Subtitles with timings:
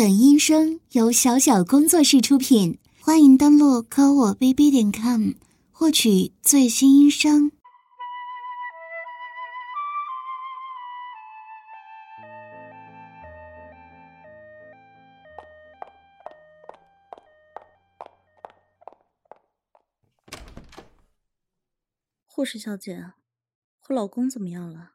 [0.00, 5.32] 本音声由小小工作室出品，欢迎登录科我 bb 点 com
[5.70, 7.52] 获取最新音声。
[22.24, 23.12] 护士小姐，
[23.90, 24.92] 我老公怎么样了？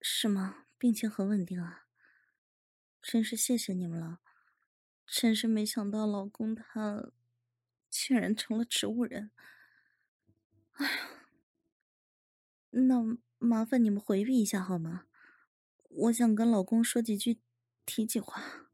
[0.00, 0.64] 是吗？
[0.76, 1.81] 病情很稳定啊。
[3.02, 4.20] 真是谢谢你们了，
[5.04, 7.10] 真是没想到老公他
[7.90, 9.30] 竟然成了植物人。
[10.74, 11.26] 哎呀，
[12.70, 15.06] 那麻烦你们回避一下好吗？
[15.88, 17.38] 我想跟老公说几句
[17.84, 18.70] 体己话。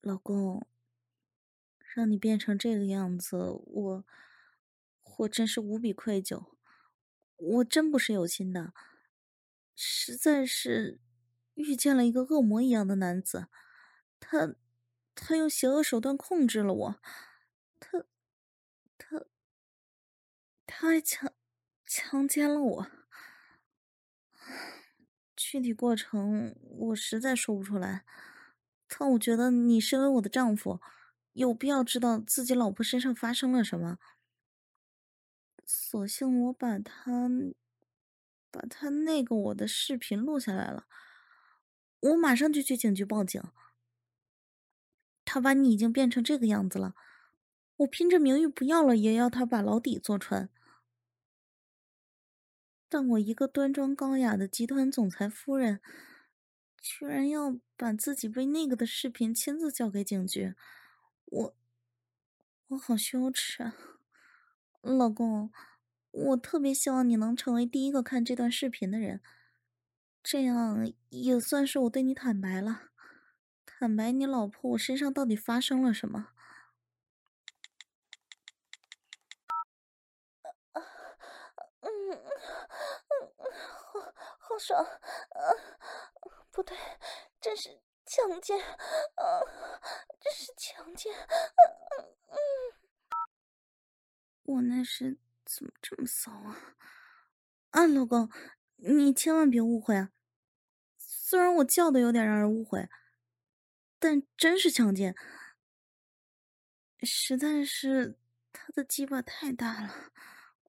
[0.00, 0.66] 老公。
[1.96, 4.04] 让你变成这个样子，我
[5.16, 6.44] 我真是无比愧疚，
[7.36, 8.74] 我真不是有心的，
[9.74, 11.00] 实在是
[11.54, 13.46] 遇见了一个恶魔一样的男子，
[14.20, 14.54] 他
[15.14, 17.00] 他用邪恶手段控制了我，
[17.80, 18.04] 他
[18.98, 19.24] 他
[20.66, 21.32] 他还强
[21.86, 22.86] 强奸了我，
[25.34, 28.04] 具体过程我实在说不出来，
[28.86, 30.78] 但我觉得你身为我的丈夫。
[31.36, 33.98] 有必要知道自己老婆身上发生了什么？
[35.66, 37.28] 索性我把他，
[38.50, 40.86] 把他那个我的视频录下来了。
[42.00, 43.42] 我马上就去警局报警。
[45.26, 46.94] 他把你已经变成这个样子了，
[47.76, 50.48] 我拼着名誉不要了，也要他把牢底坐穿。
[52.88, 55.82] 但我一个端庄高雅的集团总裁夫人，
[56.80, 60.54] 居然要把自己被那个的视频亲自交给警局。
[61.26, 61.56] 我，
[62.68, 63.74] 我好羞耻啊，
[64.82, 65.50] 老公，
[66.10, 69.20] 我特别希望你能成为第一个看这段视频的人，
[70.22, 72.90] 这样也算是我对你坦白了，
[73.64, 76.28] 坦白你老婆我身上到底发生了什么。
[81.80, 82.18] 嗯，
[83.92, 84.00] 好
[84.38, 85.40] 好爽，啊，
[86.50, 86.76] 不对，
[87.40, 87.85] 这是。
[88.06, 89.42] 强奸，啊，
[90.20, 92.36] 这是强奸，嗯嗯，
[94.44, 96.76] 我那是怎么这么骚啊？
[97.70, 98.30] 啊，老公，
[98.76, 100.12] 你千万别误会啊！
[100.96, 102.88] 虽然我叫的有点让人误会，
[103.98, 105.16] 但真是强奸，
[107.02, 108.16] 实在是
[108.52, 110.12] 他的鸡巴太大了，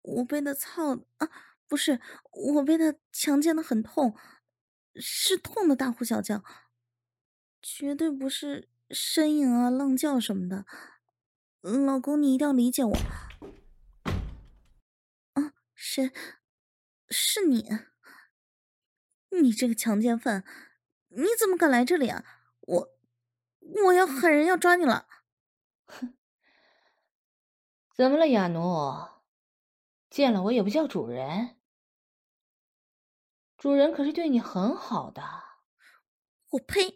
[0.02, 1.30] 我被他操啊，
[1.68, 4.18] 不是，我被他强奸的很痛，
[4.96, 6.44] 是痛的大呼小叫。
[7.62, 10.66] 绝对不是呻吟啊、浪叫什么的，
[11.62, 12.96] 老公，你一定要理解我。
[15.34, 16.12] 啊，谁？
[17.10, 17.66] 是你？
[19.30, 20.44] 你这个强奸犯，
[21.10, 22.24] 你怎么敢来这里啊？
[22.62, 22.90] 我，
[23.86, 25.08] 我要狠人要抓你了！
[25.86, 26.18] 哼，
[27.94, 29.10] 怎么了，亚奴？
[30.10, 31.58] 见了我也不叫主人？
[33.58, 35.22] 主人可是对你很好的。
[36.52, 36.96] 我呸！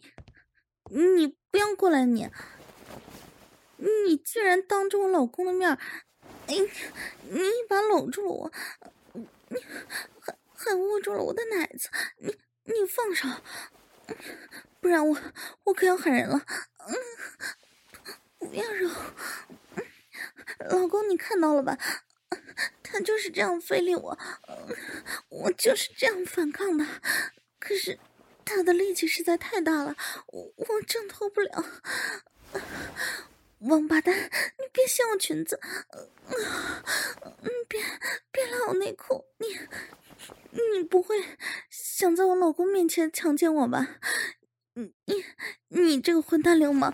[0.93, 2.29] 你不要过来你！
[3.77, 5.69] 你你竟然当着我老公的面，
[6.47, 6.55] 哎，
[7.29, 8.51] 你一把搂住了我，
[9.13, 9.57] 你
[10.19, 13.27] 还还握住了我的奶子，你你放手，
[14.81, 15.17] 不然我
[15.63, 16.45] 我可要喊人了！
[18.39, 18.89] 嗯，不要揉，
[20.69, 21.77] 老公你看到了吧？
[22.83, 24.19] 他就是这样非礼我，
[25.29, 26.85] 我就是这样反抗的，
[27.59, 27.97] 可是。
[28.45, 29.95] 他的力气实在太大了，
[30.27, 31.65] 我我挣脱不了。
[33.59, 36.35] 王八蛋，你别掀我裙子，嗯，
[37.67, 37.79] 别
[38.31, 39.47] 别拉我内裤，你
[40.73, 41.23] 你不会
[41.69, 43.99] 想在我老公面前强奸我吧？
[44.73, 44.95] 你
[45.67, 46.91] 你这个混蛋流氓！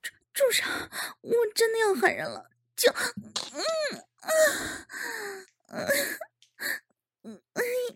[0.00, 0.64] 住住手！
[1.20, 3.60] 我真的要喊人了，就嗯
[4.20, 4.30] 啊
[5.68, 5.86] 嗯。
[7.26, 7.42] 嗯，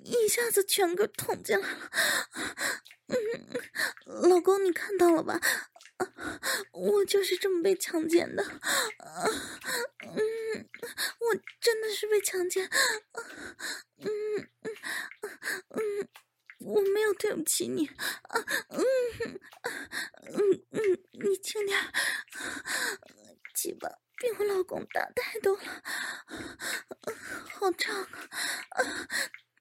[0.02, 1.88] 一下子全给捅进来了。
[3.06, 3.16] 嗯，
[4.28, 5.40] 老公，你看到了吧？
[6.72, 8.42] 我就是这么被强奸的。
[8.42, 8.50] 嗯，
[11.20, 12.68] 我真的是被强奸。
[13.98, 14.08] 嗯
[14.62, 14.76] 嗯
[15.68, 16.08] 嗯，
[16.58, 17.86] 我没有对不起你。
[17.86, 18.84] 啊嗯
[20.32, 21.78] 嗯嗯，你轻点，
[23.54, 23.88] 鸡巴
[24.20, 25.82] 比我老公大太多了。
[27.48, 29.08] 好胀啊！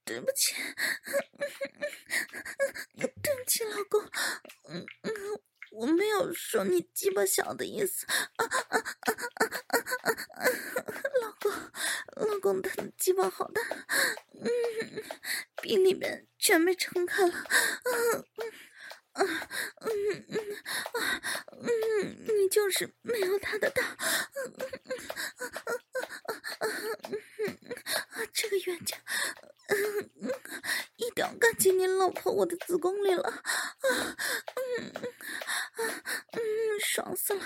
[0.04, 0.54] 对不起，
[2.98, 4.04] 对不起，老公，
[4.68, 5.12] 嗯嗯，
[5.72, 10.46] 我没有说你鸡巴小的意思，啊啊啊啊啊啊！
[11.40, 13.62] 公老公的鸡巴好大，
[14.34, 14.50] 嗯，
[15.62, 17.46] 逼里面全被撑开了，
[17.86, 18.26] 嗯
[19.19, 19.27] 嗯。
[19.27, 19.42] 啊，
[19.81, 20.38] 嗯嗯
[20.94, 21.21] 啊，
[21.62, 24.98] 嗯，你就是没有他的大，嗯嗯嗯
[25.38, 25.74] 啊啊
[26.60, 26.68] 啊
[27.10, 27.57] 嗯
[28.13, 28.98] 啊，这个冤家，
[29.68, 30.31] 嗯嗯，
[30.98, 33.39] 一定要干进你老婆我的子宫里了，啊，
[34.56, 35.04] 嗯嗯
[35.74, 36.39] 啊嗯，
[36.80, 37.44] 爽死了，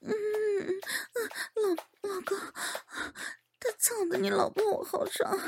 [0.00, 0.80] 嗯嗯
[1.14, 2.36] 嗯，老老公，
[3.60, 5.38] 他操的你老婆我好爽，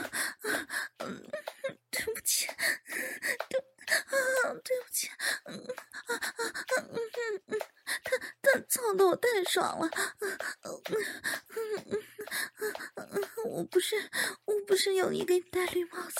[9.57, 9.89] 爽了，
[13.47, 13.97] 我不是，
[14.45, 16.16] 我不是有意给你戴绿帽子。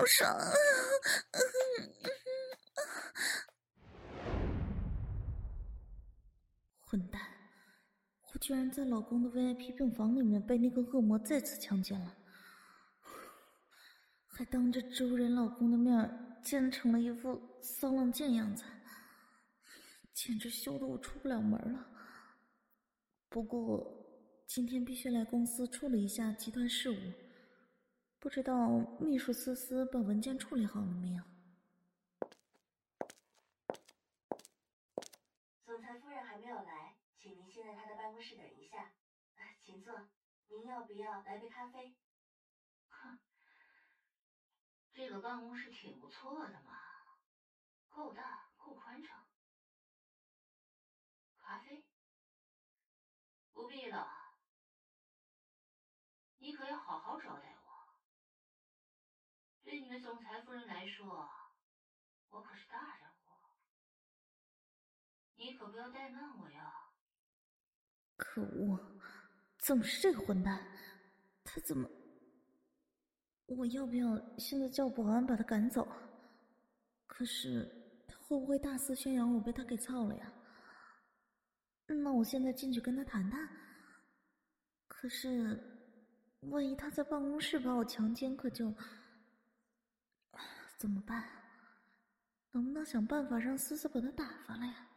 [0.00, 1.40] 好爽，嗯
[1.76, 1.92] 嗯
[2.74, 2.88] 嗯，
[6.80, 7.20] 混蛋，
[8.32, 12.16] 我居然在老公的 VIP 病房里面被那个恶魔再次强奸了，
[14.26, 16.26] 还当着周人老公的面。
[16.42, 18.64] 奸成了一副骚浪贱样子，
[20.14, 21.86] 简直羞得我出不了门了。
[23.28, 23.86] 不过
[24.46, 26.96] 今天必须来公司处理一下集团事务，
[28.20, 28.68] 不知道
[29.00, 31.24] 秘书思思把文件处理好了没有？
[35.64, 38.92] 总裁夫人还没有来，请您先在她的办公室等一下。
[39.64, 40.10] 请坐，
[40.48, 41.96] 您要不要来杯咖啡？
[42.90, 43.18] 哼。
[44.92, 46.78] 这个办公室挺不错的嘛，
[47.88, 49.26] 够大够宽敞。
[51.38, 51.86] 咖啡？
[53.54, 54.06] 不必了，
[56.36, 57.49] 你可要好好招待。
[59.70, 61.06] 对你们总裁夫人来说，
[62.30, 63.30] 我可是大人物，
[65.36, 66.72] 你可不要怠慢我呀。
[68.16, 69.00] 可恶，
[69.58, 70.66] 总是这个混蛋，
[71.44, 71.88] 他怎么？
[73.46, 75.86] 我要不要现在叫保安把他赶走？
[77.06, 80.32] 可是他会不会大肆宣扬我被他给操了呀？
[81.86, 83.48] 那我现在进去跟他谈谈。
[84.88, 85.56] 可是，
[86.40, 88.74] 万一他在办公室把我强奸，可就
[90.80, 91.22] 怎么办？
[92.52, 94.88] 能不能想办法让思思把他打发了呀？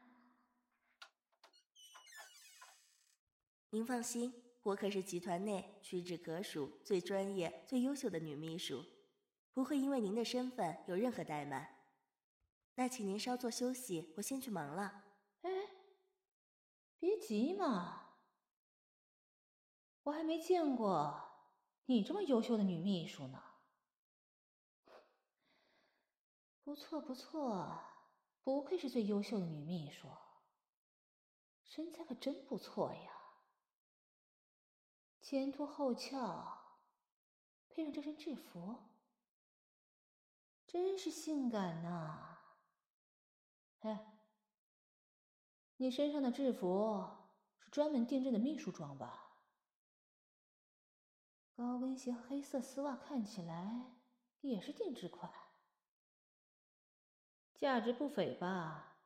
[3.72, 4.34] 您放心。
[4.62, 8.82] 我可是集团内屈指可数最专业、最优秀的女秘书，
[9.52, 11.68] 不会因为您的身份有任何怠慢。
[12.76, 15.04] 那请您稍作休息，我先去忙了。
[15.42, 15.50] 哎，
[16.98, 18.20] 别急嘛，
[20.04, 21.52] 我还没见过
[21.88, 23.44] 你这么优秀的女秘书呢。
[26.64, 27.84] 不错不错，
[28.42, 30.08] 不愧是最优秀的女秘书，
[31.64, 33.12] 身材可真不错呀。
[35.22, 36.80] 前凸后翘，
[37.70, 38.78] 配上这身制服，
[40.66, 42.40] 真是性感呐！
[43.80, 44.22] 哎，
[45.78, 47.06] 你身上的制服
[47.60, 49.42] 是专门定制的秘书装吧？
[51.56, 53.98] 高跟鞋和黑色丝袜看起来
[54.40, 55.32] 也是定制款，
[57.64, 58.98] 价值不菲吧？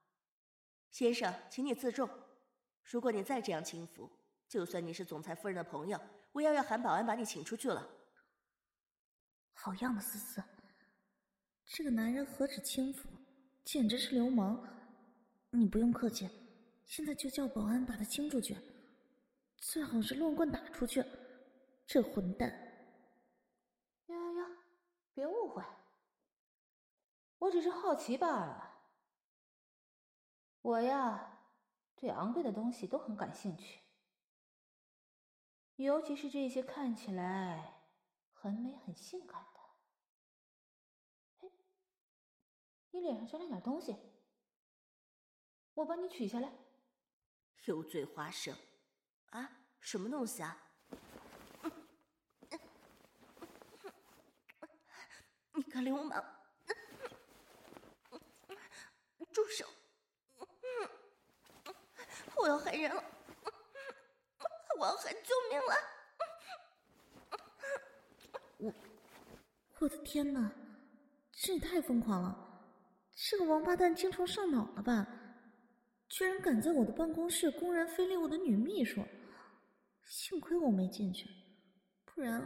[0.89, 2.09] 先生，请你自重。
[2.81, 4.09] 如果你再这样轻浮，
[4.47, 7.87] 就算你是总裁夫人的朋友，我也要喊保安把你请出去了。
[9.53, 10.43] 好样的，思思，
[11.67, 13.07] 这个男人何止轻浮，
[13.63, 14.67] 简直是流氓！
[15.51, 16.27] 你不用客气，
[16.83, 18.57] 现在就叫保安把他请出去，
[19.57, 21.05] 最好是乱棍打出去。
[21.85, 22.49] 这混蛋！
[24.07, 24.47] 呀呀，
[25.13, 25.63] 别误会，
[27.39, 28.75] 我只是好奇罢了。
[30.61, 31.39] 我呀，
[31.95, 33.81] 对昂贵的东西都很感兴趣，
[35.75, 37.81] 尤其是这些看起来
[38.33, 39.59] 很美、很性感的。
[41.39, 41.49] 哎，
[42.91, 43.95] 你脸上沾了点东西，
[45.75, 46.51] 我帮你取下来。
[47.65, 48.57] 油嘴滑舌，
[49.31, 50.57] 啊，什么东西啊？
[55.53, 56.36] 你个流氓！
[59.37, 59.67] 住手！
[62.35, 63.03] 我要喊人了！
[64.79, 65.75] 我要喊救命了！
[68.57, 68.73] 我，
[69.77, 70.51] 我的天哪，
[71.31, 72.35] 这也太疯狂了！
[73.13, 75.05] 这个王八蛋精虫上脑了吧？
[76.09, 79.05] 居然敢在我的办公室公然非礼我的女秘书！
[80.03, 81.29] 幸亏我没进去，
[82.05, 82.41] 不然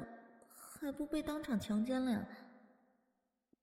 [0.49, 2.27] 还不被当场强奸了呀！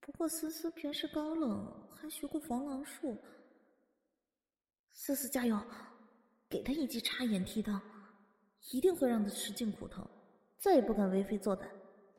[0.08, 3.22] 不过思思平时高冷，还学过防狼术。
[4.90, 5.62] 思思加油，
[6.48, 7.78] 给他一记插眼踢裆，
[8.72, 10.08] 一定会让他吃尽苦头，
[10.58, 11.68] 再也不敢为非作歹。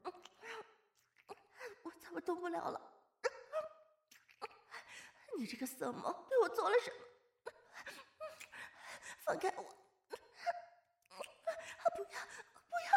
[1.82, 2.80] 我怎么动不了了？
[5.40, 6.98] 你这个色魔对我做了什么？
[9.26, 9.64] 放开我！
[11.98, 12.10] 不要，
[12.70, 12.90] 不要！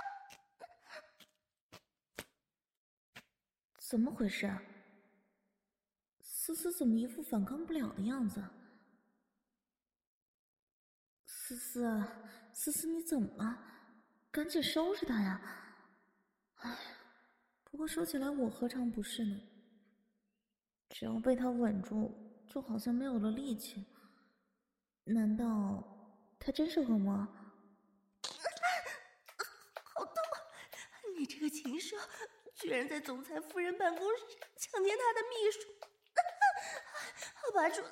[3.78, 4.62] 怎么回事啊？
[6.44, 8.42] 思思怎么一副反抗不了的样子？
[11.24, 12.04] 思思，
[12.52, 13.56] 思思，你怎么了？
[14.32, 15.40] 赶紧收拾他呀！
[16.56, 16.76] 哎，
[17.62, 19.40] 不过说起来，我何尝不是呢？
[20.88, 23.86] 只要被他吻住，就好像没有了力气。
[25.04, 27.14] 难道他真是恶魔？
[29.94, 30.16] 好痛！
[31.16, 31.96] 你这个禽兽，
[32.56, 34.24] 居然在总裁夫人办公室
[34.56, 35.60] 强奸他的秘书！
[37.54, 37.90] 拔出来，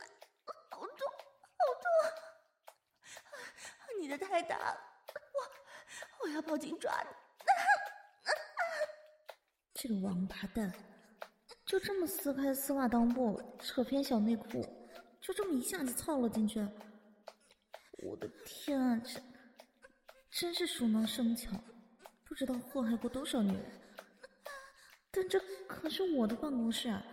[0.71, 1.09] 好痛，
[1.59, 1.85] 好痛！
[4.01, 4.81] 你的太大了，
[5.35, 7.09] 我我要报警抓你！
[9.75, 10.73] 这个王八蛋，
[11.67, 14.63] 就这么撕开丝袜裆部，扯偏小内裤，
[15.21, 16.61] 就这么一下子操了进去。
[17.99, 19.21] 我的天啊，这
[20.31, 21.51] 真是熟能生巧，
[22.25, 23.81] 不知道祸害过多少女人。
[25.11, 27.05] 但这可是我的办公室啊！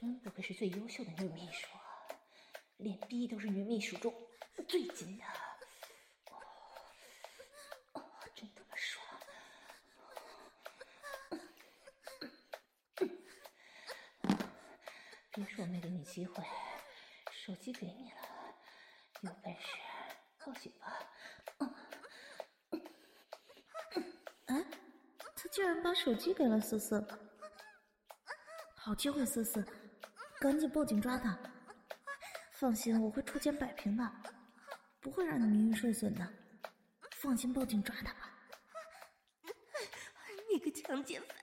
[0.00, 1.68] 真不愧是最优秀的女秘书，
[2.78, 4.10] 连逼都是女秘书中
[4.66, 5.24] 最紧的。
[8.34, 9.04] 真他妈爽！
[15.32, 16.42] 别说我没给你机会，
[17.30, 18.16] 手机给你了，
[19.20, 19.66] 有本事
[20.38, 20.96] 报警吧！
[24.46, 24.64] 哎，
[25.36, 27.06] 他竟然把手机给了思思，
[28.76, 29.62] 好机会，思思。
[30.40, 31.38] 赶紧报警抓他！
[32.52, 34.10] 放心，我会出钱摆平的，
[34.98, 36.26] 不会让你名誉受损的。
[37.10, 38.38] 放心，报警抓他吧！
[40.50, 41.36] 你个强奸犯，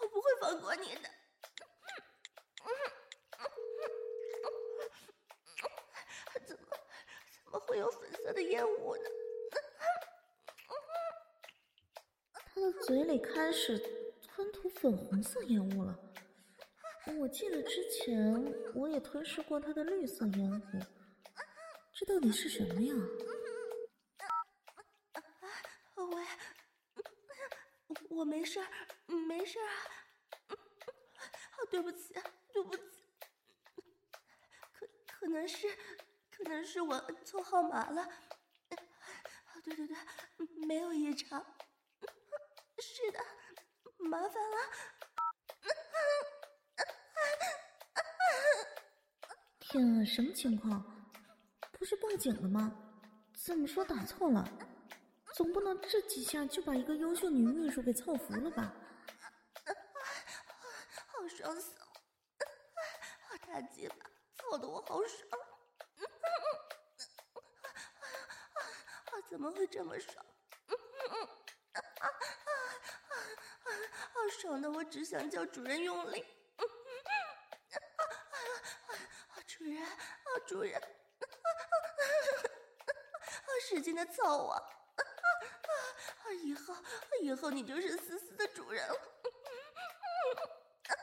[0.00, 1.10] 我不会放过你的！
[6.46, 6.62] 怎么
[7.32, 9.02] 怎么会有粉色的烟雾呢？
[12.54, 13.76] 他的嘴里开始
[14.28, 15.98] 吞吐粉红色烟雾了。
[17.14, 20.80] 我记得之前我也吞噬过他的绿色烟雾，
[21.92, 22.94] 这到底是什么呀？
[25.96, 26.24] 喂，
[28.10, 28.66] 我没事儿，
[29.28, 29.72] 没事儿啊。
[31.70, 32.14] 对不起，
[32.52, 32.82] 对不起，
[34.72, 35.66] 可可能是，
[36.30, 38.08] 可能是我摁错号码了。
[39.64, 39.96] 对对对，
[40.66, 41.44] 没有异常。
[42.78, 43.18] 是的，
[43.98, 44.56] 麻烦了。
[49.76, 50.82] 天啊，什么情况？
[51.72, 52.72] 不是报警了吗？
[53.34, 54.42] 怎么说打错了？
[55.34, 58.72] 总不能这几下就把一个优秀女秘书给操服了吧？
[61.08, 61.86] 好爽死了！
[63.28, 63.96] 好大鸡巴，
[64.32, 65.40] 操的我好爽！
[69.04, 70.24] 啊怎么会这么爽？
[70.24, 70.72] 啊
[71.74, 73.70] 啊啊啊
[74.14, 76.24] 好爽的，我只想叫主人用力。
[79.46, 79.90] 主主人，啊，
[80.46, 81.74] 主人，啊啊
[83.26, 84.62] 啊，使劲的操我，啊
[84.94, 85.02] 啊
[86.22, 86.76] 啊，以后，
[87.20, 88.94] 以后你就是思思的主人了，
[90.86, 90.94] 啊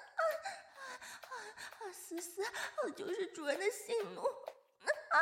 [0.79, 1.35] 啊
[1.79, 2.41] 啊，思思，
[2.85, 4.31] 我就是主人的性奴，啊，
[5.09, 5.19] 啊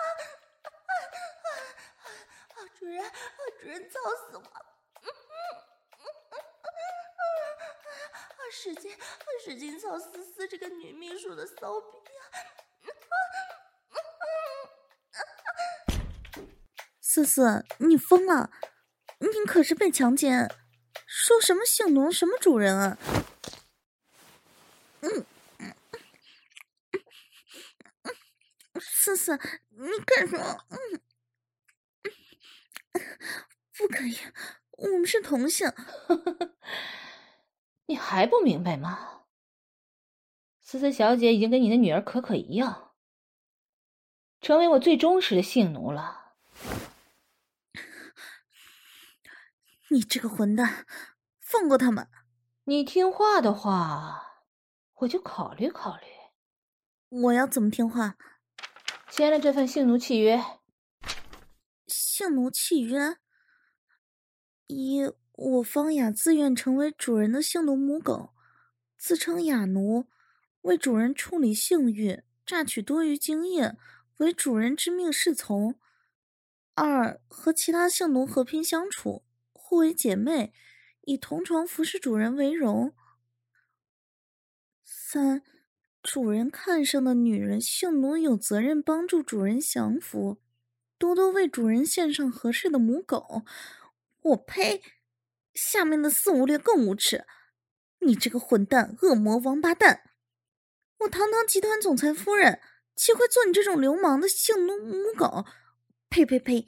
[1.48, 2.06] 啊
[2.54, 3.12] 啊，主人，啊，
[3.60, 4.62] 主人操死我，啊，
[8.52, 8.96] 使劲，
[9.44, 12.01] 使劲操思思这个女秘书的骚逼。
[17.14, 18.50] 思思，你疯了！
[19.20, 20.50] 你可是被强奸，
[21.06, 22.98] 说什么性奴，什么主人啊？
[25.02, 25.26] 嗯，
[28.80, 29.38] 思思，
[29.72, 30.66] 你干什么？
[30.70, 31.02] 嗯，
[33.78, 34.18] 不可以，
[34.78, 35.70] 我们是同性。
[37.88, 39.24] 你还不明白吗？
[40.62, 42.94] 思思小姐已经跟你的女儿可可一样，
[44.40, 46.21] 成为我最忠实的性奴了。
[49.92, 50.86] 你这个混蛋，
[51.38, 52.08] 放过他们！
[52.64, 54.46] 你听话的话，
[55.00, 56.04] 我就考虑考虑。
[57.10, 58.16] 我要怎么听话？
[59.10, 60.42] 签了这份性奴契约。
[61.88, 63.18] 性奴契约？
[64.68, 65.12] 一。
[65.34, 68.30] 我方雅自愿成为主人的性奴母狗，
[68.96, 70.06] 自称雅奴，
[70.62, 73.76] 为主人处理性欲，榨取多余精液，
[74.18, 75.78] 为主人之命侍从。
[76.76, 79.24] 二和其他性奴和平相处，
[79.72, 80.54] 互为姐妹，
[81.06, 82.94] 以同床服侍主人为荣。
[84.84, 85.44] 三，
[86.04, 90.42] 主人看上的女人性奴有责任帮助主人降服，
[90.98, 93.46] 多多为主人献上合适的母狗。
[94.20, 94.84] 我呸！
[95.54, 97.26] 下面的四五略更无耻！
[98.00, 100.02] 你这个混蛋、恶魔、王八蛋！
[100.98, 102.60] 我堂堂集团总裁夫人，
[102.98, 105.46] 岂会做你这种流氓的性奴母狗？
[106.10, 106.68] 呸呸呸！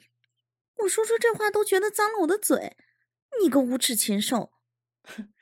[0.78, 2.78] 我说出这话都觉得脏了我的嘴！
[3.42, 4.52] 你个无耻禽兽！
[5.02, 5.32] 哼！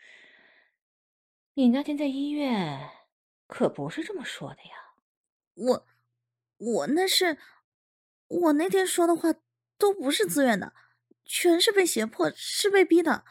[1.54, 2.90] 你那天在医院
[3.46, 4.94] 可不是这么说的呀！
[5.54, 5.86] 我，
[6.56, 7.38] 我那是，
[8.28, 9.34] 我那天说的话
[9.76, 10.72] 都不是自愿的。
[11.24, 13.24] 全是被胁迫，是被逼的，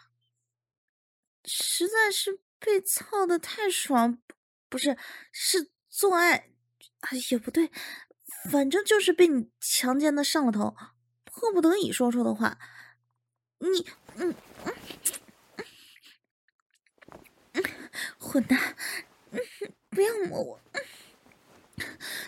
[1.44, 4.20] 实在是被操的太爽，
[4.70, 4.98] 不是，
[5.32, 6.52] 是做爱，
[7.30, 7.70] 也不对，
[8.50, 10.76] 反正就是被你强奸的上了头，
[11.26, 12.58] 迫不得已说出的话。
[13.62, 14.76] 你，嗯嗯
[17.54, 17.64] 嗯，
[18.20, 18.76] 混蛋，
[19.32, 19.40] 嗯
[19.90, 20.60] 不要摸我，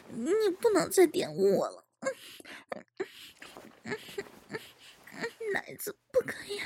[0.10, 1.84] 你不能再玷污我了。
[5.54, 6.62] 奶子不可以，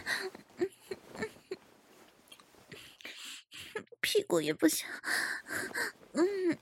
[4.01, 4.87] 屁股也不行，
[6.13, 6.57] 嗯，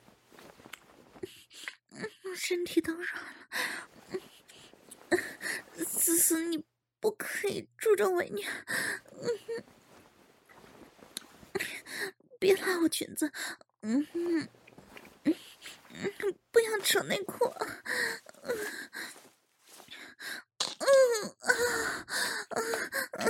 [2.36, 3.50] 身体都软了，
[5.86, 6.64] 思思，你
[7.06, 8.44] 不可以助纣为虐，
[9.12, 9.30] 嗯
[12.40, 13.32] 别拉我裙子，
[13.82, 14.50] 嗯嗯，
[16.52, 17.46] 不要扯内裤。
[17.46, 18.58] 嗯
[20.80, 20.86] 啊
[21.42, 21.48] 啊
[22.50, 22.58] 啊
[23.14, 23.22] 啊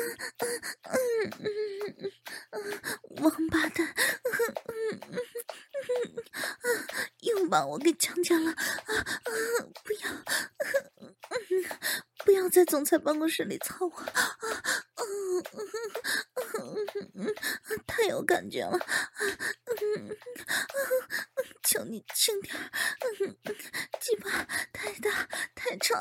[0.81, 0.89] 啊！
[3.17, 4.33] 王八蛋，嗯
[4.69, 5.91] 嗯嗯
[6.61, 6.65] 啊，
[7.19, 9.03] 又把我给强奸了啊啊！
[9.83, 10.09] 不要，
[11.01, 11.13] 嗯，
[12.23, 12.47] 不要
[12.95, 14.37] 在办公室里操我啊！
[14.95, 17.35] 嗯嗯嗯嗯，
[17.85, 18.79] 太有感觉了，
[19.19, 20.17] 嗯嗯，
[21.61, 22.71] 求你轻点儿，
[23.19, 23.35] 嗯，
[23.99, 24.29] 鸡巴
[24.71, 25.99] 太大太长。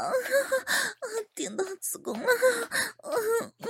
[1.35, 2.26] 顶到子宫了，
[3.02, 3.66] 嗯嗯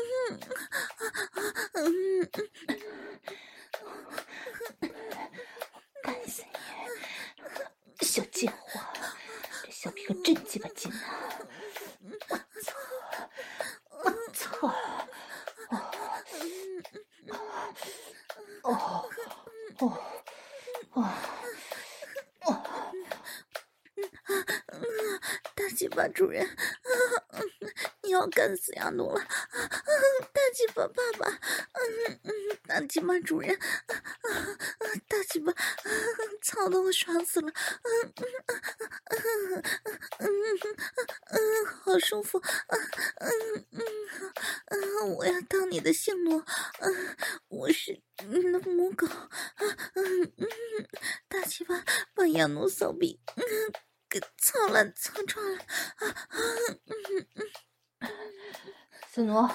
[1.73, 2.29] 嗯嗯，
[6.03, 6.43] 干死
[7.99, 8.79] 你，小贱货！
[9.65, 11.41] 这小屁股真鸡巴紧啊！
[12.29, 12.75] 我操！
[14.01, 14.69] 我操！
[15.69, 15.79] 哦
[18.63, 18.71] 哦
[19.79, 19.83] 哦
[20.93, 20.97] 哦
[22.45, 22.49] 哦！
[25.55, 26.47] 大鸡巴主人。
[28.09, 29.21] 要干死亚奴了！
[29.21, 31.27] 大鸡巴爸爸，
[31.73, 32.31] 嗯嗯，
[32.69, 33.59] 大鸡巴主人，
[35.09, 35.53] 大鸡巴，
[36.43, 37.51] 操得我爽死了！
[37.51, 39.65] 嗯嗯嗯
[40.19, 40.29] 嗯
[41.31, 42.39] 嗯，好舒服！
[42.39, 43.83] 嗯嗯
[44.67, 46.43] 嗯，我要当你的性奴，
[46.81, 47.17] 嗯，
[47.49, 50.49] 我是你的母狗，嗯嗯，
[51.29, 53.43] 大鸡巴把亚奴骚逼，嗯，
[54.09, 56.39] 给操烂操穿了，啊啊
[56.87, 58.11] 嗯嗯。
[59.09, 59.49] 思奴，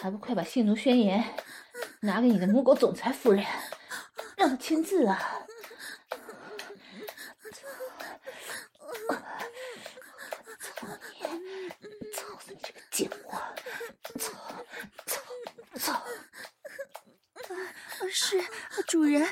[0.00, 1.22] 还不快把性奴宣言
[2.00, 3.44] 拿给你的母狗总裁夫人，
[4.36, 5.46] 让她签字啊！
[7.52, 7.68] 操
[11.20, 11.26] 你！
[12.12, 13.40] 操死你这个贱货！
[15.86, 17.54] 操操
[17.98, 18.08] 操！
[18.10, 18.42] 是
[18.88, 19.24] 主人，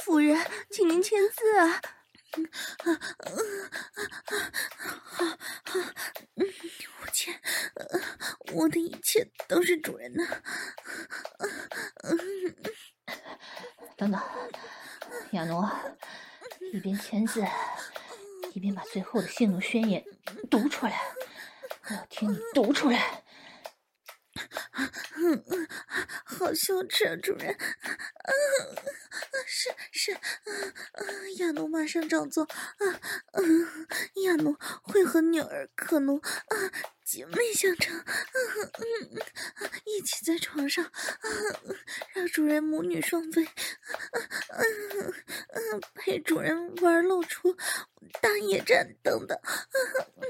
[0.00, 0.38] 夫人，
[0.70, 1.80] 请您签字啊！
[2.84, 2.92] 好，
[5.02, 5.24] 好，
[6.34, 6.46] 嗯。
[8.52, 10.24] 我的一切都是主人的。
[13.96, 14.20] 等等，
[15.32, 15.64] 亚奴，
[16.72, 17.44] 一边签字，
[18.52, 20.04] 一边把最后的性奴宣言
[20.50, 21.02] 读出来。
[21.88, 23.24] 我要听你读出来。
[26.24, 27.50] 好羞耻啊，主人！
[27.52, 28.30] 啊，
[29.46, 30.20] 是是，啊
[30.92, 31.02] 啊，
[31.38, 32.86] 亚奴马上照做啊
[33.32, 33.40] 啊！
[34.24, 36.72] 亚奴会和女儿可奴啊
[37.04, 39.18] 姐妹相称，啊嗯
[39.54, 40.92] 啊，一起在床上啊，
[42.14, 43.52] 让主人母女双飞，啊
[44.50, 45.58] 啊啊，
[45.94, 47.56] 陪主人玩露出
[48.20, 49.48] 大野战等等，啊
[50.16, 50.26] 嗯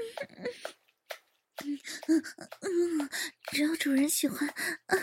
[1.63, 1.75] 嗯
[2.07, 2.23] 嗯
[2.61, 3.09] 嗯，
[3.51, 4.97] 只要主人喜欢，啊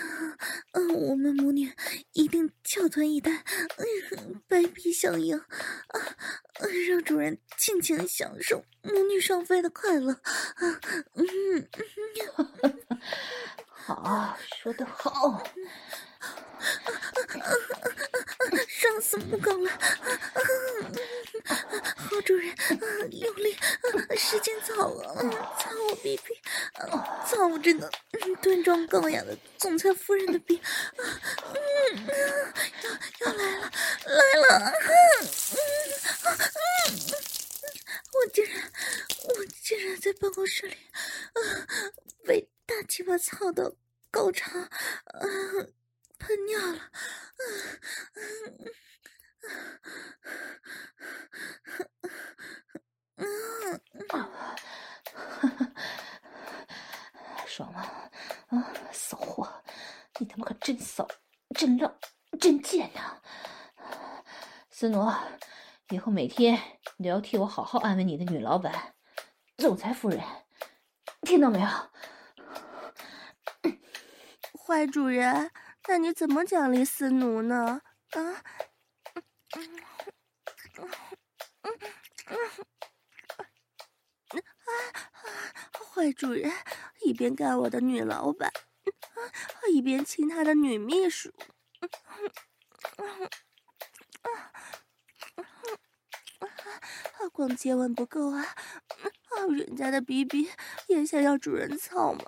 [0.72, 1.72] 啊，我们母女
[2.14, 3.30] 一定翘臀以待，
[3.76, 5.46] 嗯，白皮相迎，啊，
[6.88, 10.80] 让主人尽情享受母女双飞的快乐，啊
[11.14, 11.68] 嗯，
[12.62, 12.80] 嗯，
[13.70, 15.44] 好，说得好。
[18.66, 19.70] 上次不够了，
[21.96, 22.54] 好主人，
[23.12, 23.54] 用力，
[24.16, 25.02] 使劲操我，
[25.58, 26.34] 操我逼逼，
[27.26, 27.90] 操我这个
[28.40, 30.58] 端庄高雅的总裁夫人的逼，
[30.96, 32.06] 嗯，
[33.20, 33.70] 要要来了，
[34.06, 35.20] 来了，嗯，
[36.24, 36.34] 嗯，
[38.12, 38.72] 我竟然，
[39.24, 40.76] 我竟然在办公室里，
[42.26, 43.74] 被大鸡巴操到
[44.10, 44.50] 高潮，
[45.20, 45.74] 嗯。
[46.16, 46.90] 喷尿了，
[48.14, 48.70] 嗯
[53.16, 53.80] 嗯，
[57.46, 57.82] 爽吗？
[58.46, 59.62] 啊，骚货！
[60.18, 61.06] 你他妈可真骚，
[61.54, 61.94] 真浪，
[62.40, 63.20] 真贱呐！
[64.70, 65.06] 司奴，
[65.90, 66.58] 以后每天
[66.96, 68.94] 你都要替我好好安慰你的女老板，
[69.56, 70.20] 总裁夫人，
[71.22, 71.66] 听到没有？
[74.56, 75.50] 坏主人。
[75.88, 77.80] 那你怎么奖励司奴呢？
[78.12, 78.44] 啊，
[85.92, 86.52] 坏主人
[87.02, 88.52] 一边干我的女老板，
[89.72, 91.34] 一边亲他的女秘书，
[97.34, 98.54] 光接吻不够啊，
[99.50, 100.48] 人家的逼逼
[100.86, 102.24] 也想要主人操吗？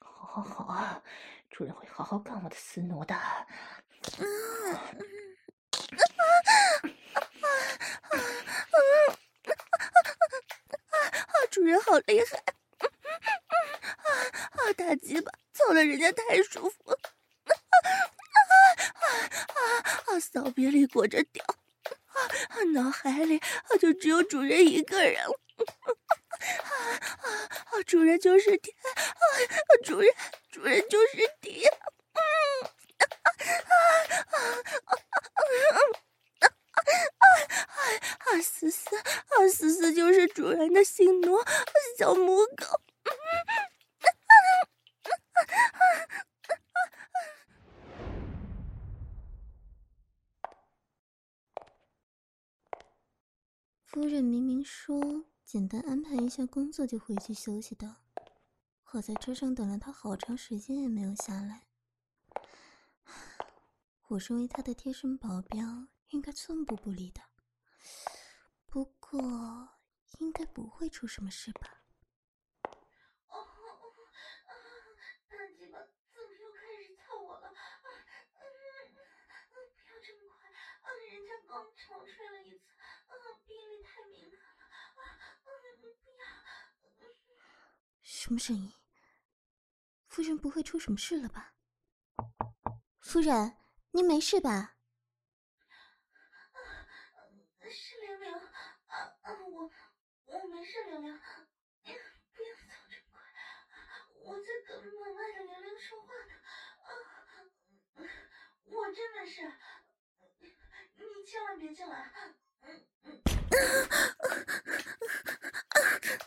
[0.00, 1.02] 好好好啊，
[1.50, 3.14] 主人会好好干我的死奴的。
[4.18, 4.80] 嗯，啊
[11.50, 12.38] 主人好厉害！
[12.78, 12.88] 啊
[14.52, 16.98] 啊，大鸡巴操的人家太舒服了！
[17.44, 17.52] 啊
[18.94, 19.04] 啊
[19.46, 19.60] 啊
[20.06, 20.20] 啊！
[20.20, 21.45] 骚逼里裹着屌，啊，
[22.72, 25.40] 脑海里啊就只有主人一个人了。
[26.36, 26.70] 啊
[27.72, 27.82] 啊！
[27.86, 29.24] 主人就是天，啊，
[29.82, 30.14] 主人，
[30.50, 31.72] 主人就是天，
[32.12, 32.20] 嗯，
[32.62, 33.00] 啊
[33.40, 34.92] 啊啊
[35.34, 35.42] 啊
[36.44, 37.78] 啊
[38.18, 38.42] 啊！
[38.42, 41.38] 思思，啊思思就是主人的新奴，
[41.98, 42.80] 小母狗。
[53.96, 55.24] 夫人明明说。
[55.42, 57.96] 简单安排一下工作就回去休息的，
[58.92, 61.66] 我在车上等了他好长时间也没有下来。
[64.08, 67.22] 我身为他的贴身保镖，应该寸步不离的。
[68.66, 69.18] 不过，
[70.18, 71.80] 应该不会出什么事吧？
[73.28, 74.52] 哦，啊，
[75.30, 75.78] 大鸡巴
[76.12, 77.48] 怎么又开始操我了？
[77.48, 77.54] 啊，
[78.34, 78.44] 嗯，
[78.92, 82.60] 不要这么快，啊，人家刚潮吹了一次，
[83.06, 84.44] 啊，臂力太敏感。
[88.26, 88.72] 什么声音？
[90.08, 91.54] 夫人不会出什么事了吧？
[92.98, 93.56] 夫人，
[93.92, 94.74] 您没事吧？
[97.70, 98.32] 是玲玲，
[99.52, 99.70] 我
[100.24, 101.20] 我没事，玲玲，
[101.84, 103.22] 不要走这么快，
[104.24, 106.34] 我在跟门外的玲玲说话呢，
[106.82, 106.90] 啊，
[108.64, 109.52] 我真的是，
[110.40, 112.10] 你千万别进来，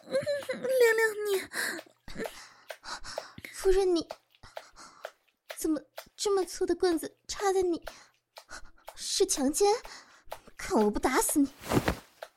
[0.05, 1.49] 玲玲，
[3.43, 4.07] 你夫人，你
[5.57, 5.81] 怎么
[6.15, 7.85] 这么粗的棍子插在你？
[8.95, 9.73] 是强奸？
[10.57, 11.53] 看我不打死你！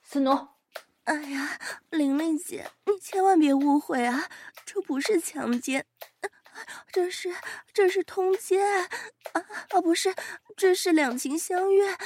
[0.03, 0.31] 斯奴，
[1.05, 1.59] 哎呀，
[1.91, 4.31] 玲玲姐，你千万别误会啊，
[4.65, 5.87] 这不是强奸，
[6.93, 7.35] 这是
[7.73, 8.63] 这是通奸
[9.33, 10.15] 啊啊，不是，
[10.57, 11.97] 这是两情相悦。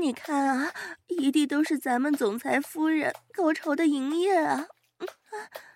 [0.00, 0.74] 你看啊，
[1.06, 4.66] 一地都是咱们总裁夫人高潮的营业啊！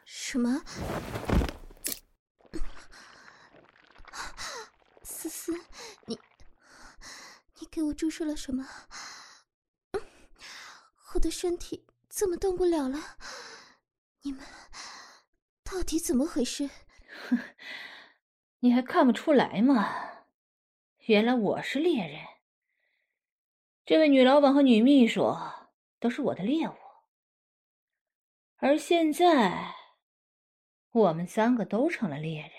[0.04, 0.64] 什么？
[5.04, 5.52] 思思，
[6.06, 6.18] 你
[7.60, 8.66] 你给我注射了什么？
[11.14, 13.16] 我的身体怎么动不了了？
[14.22, 14.44] 你们
[15.62, 16.68] 到底怎么回事？
[18.64, 19.92] 你还看不出来吗？
[21.06, 22.20] 原来我是猎人。
[23.84, 25.36] 这位女老板和女秘书
[25.98, 26.74] 都是我的猎物，
[28.58, 29.74] 而现在
[30.92, 32.52] 我们三个都成了猎人，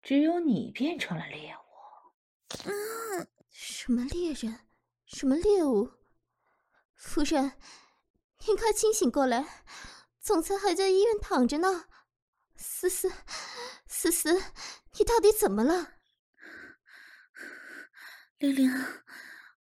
[0.00, 2.70] 只有你变成了猎物。
[2.70, 4.60] 啊，什么猎人？
[5.06, 5.90] 什么猎物？
[6.94, 7.58] 夫人，
[8.46, 9.44] 您快清醒过来！
[10.20, 11.86] 总裁还在医院躺着呢。
[12.62, 13.12] 思思，
[13.86, 14.32] 思思，
[14.98, 15.94] 你到底怎么了？
[18.38, 18.70] 玲玲，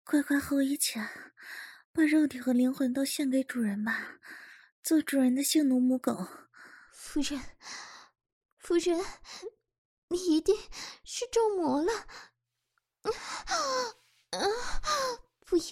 [0.05, 1.01] 乖乖和我一起，
[1.93, 4.21] 把肉体和灵魂都献给主人吧，
[4.83, 6.27] 做主人的性奴母狗。
[6.93, 7.43] 夫人，
[8.59, 9.05] 夫人，
[10.09, 10.57] 你一定
[11.05, 11.93] 是中魔了。
[13.03, 13.11] 啊！
[15.45, 15.65] 不要，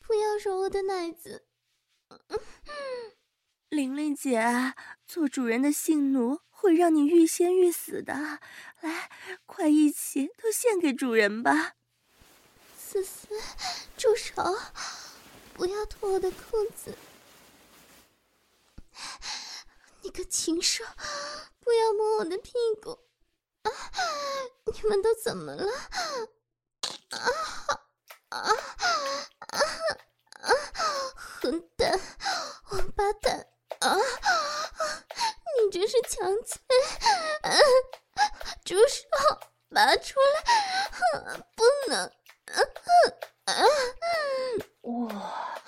[0.00, 1.46] 不要揉我的奶子。
[3.70, 4.74] 玲玲姐，
[5.06, 8.40] 做主人的性奴会让你欲仙欲死的。
[8.80, 9.08] 来，
[9.46, 11.76] 快一起都献给主人吧。
[12.76, 13.28] 思思，
[13.96, 14.34] 住手！
[15.54, 16.96] 不要脱我的裤子！
[20.02, 20.84] 你个禽兽，
[21.60, 22.50] 不要摸我的屁
[22.82, 22.98] 股！
[23.62, 23.70] 啊！
[24.66, 25.72] 你们都怎么了？
[27.10, 27.18] 啊
[28.30, 28.50] 啊啊
[30.40, 30.50] 啊！
[31.40, 32.00] 混蛋，
[32.72, 33.46] 王八蛋！
[33.78, 33.96] 啊！
[35.56, 36.60] 你这是强奸！
[37.42, 37.50] 啊！
[38.64, 39.06] 住手！
[39.72, 41.36] 拔出来！
[41.54, 42.04] 不能！
[42.46, 42.58] 啊
[43.46, 43.54] 啊！
[44.82, 45.60] 哇！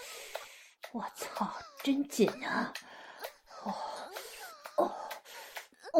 [0.92, 2.72] 我操，真紧啊！
[3.62, 3.74] 哦
[4.76, 4.94] 哦
[5.92, 5.98] 哦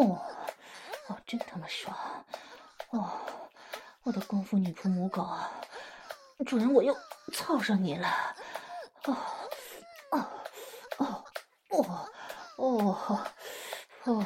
[1.09, 1.97] 哦，真他妈爽！
[2.91, 3.21] 哦，
[4.03, 5.27] 我的功夫女仆母狗，
[6.45, 6.95] 主人我又
[7.33, 8.35] 操上你了！
[9.05, 9.17] 哦
[11.73, 12.09] 哦！
[12.59, 12.69] 哦
[13.07, 13.25] 哦
[14.05, 14.25] 哦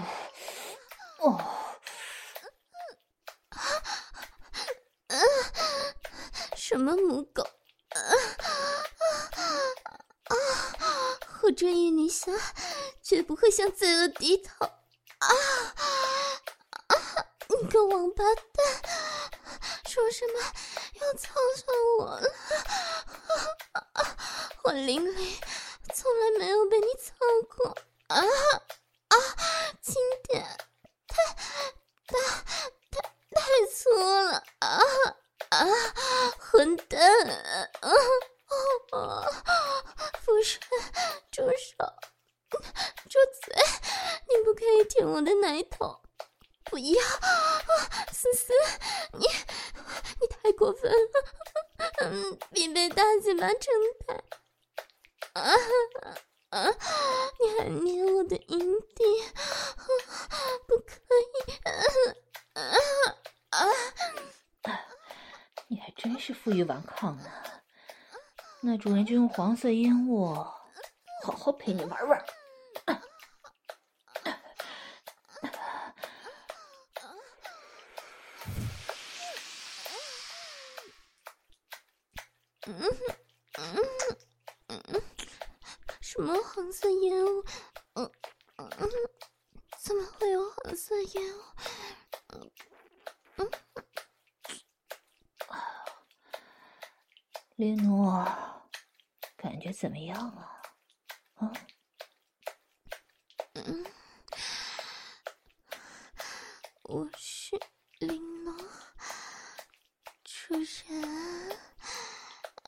[1.19, 1.29] 哦！
[6.57, 7.43] 什么母狗？
[7.91, 8.01] 啊
[10.25, 10.35] 啊！
[11.43, 12.33] 我专业女侠，
[13.03, 14.67] 绝不会向罪恶低头！
[14.67, 15.29] 啊
[16.89, 16.95] 啊！
[17.49, 18.67] 你个王八蛋，
[19.89, 20.41] 说什么
[21.01, 21.65] 要操上
[22.01, 22.29] 我了？
[24.65, 25.39] 我玲玲。
[26.07, 27.11] 从来没有被你操
[27.57, 28.23] 过啊
[29.09, 29.17] 啊！
[29.83, 30.41] 轻点，
[31.09, 31.35] 太
[32.07, 32.17] 大
[32.93, 33.01] 太
[33.35, 34.79] 太粗了啊
[35.49, 35.67] 啊！
[36.39, 37.91] 混蛋啊
[38.93, 39.27] 啊！
[40.25, 40.61] 不是，
[41.33, 41.85] 住手！
[43.09, 43.57] 住嘴！
[44.29, 46.01] 你不可以舔我的奶头！
[46.67, 47.65] 不要啊！
[48.13, 48.53] 思思，
[49.15, 49.27] 你
[50.21, 51.25] 你太过分了！
[52.03, 53.75] 嗯，比被大嘴巴撑
[54.06, 54.06] 开。
[55.41, 55.53] 啊
[56.51, 56.67] 啊！
[57.39, 59.05] 你还捏我的阴蒂，
[60.67, 60.93] 不可
[61.35, 61.53] 以！
[61.65, 61.71] 啊
[62.55, 62.61] 啊
[63.51, 64.71] 啊！
[65.69, 67.25] 你还真是负隅顽抗呢。
[68.63, 72.25] 那主人就用黄色烟雾好好陪你玩玩。
[86.57, 87.45] 黄色烟雾？
[87.97, 88.11] 嗯
[88.57, 88.71] 嗯，
[89.79, 91.43] 怎么会有黄色烟雾？
[92.33, 92.51] 嗯
[93.37, 93.51] 嗯，
[97.57, 98.11] 玲奴，
[99.37, 100.19] 感觉怎么样？
[101.35, 101.53] 啊？
[103.53, 103.85] 嗯，
[106.85, 107.61] 我是
[107.99, 108.57] 玲奴，
[110.25, 111.51] 主人，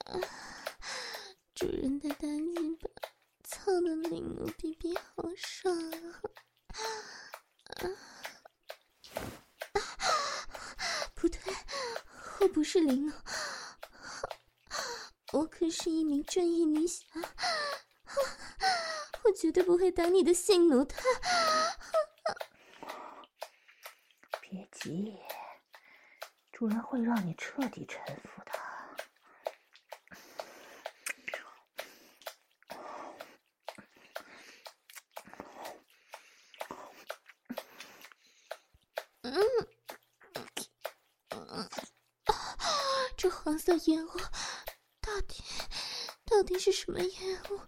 [0.05, 0.21] 啊，
[1.55, 2.91] 主人的大鸡巴。
[3.51, 6.21] 操的玲珑逼逼好爽啊！
[7.81, 7.89] 啊
[9.73, 9.81] 啊！
[11.15, 11.41] 不对，
[12.41, 13.23] 我不是玲珑，
[15.33, 17.07] 我可是一名正义女侠，
[19.25, 21.03] 我绝对不会当你的性奴他。
[24.41, 25.19] 别急，
[26.53, 28.53] 主人会让你彻底臣服的。
[43.17, 44.11] 这黄色烟雾，
[45.01, 45.43] 到底
[46.25, 47.59] 到底是什么烟雾？